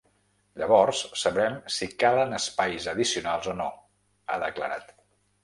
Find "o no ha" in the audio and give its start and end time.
3.53-4.41